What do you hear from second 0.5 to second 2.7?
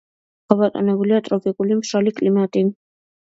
გაბატონებულია ტროპიკული მშრალი კლიმატი.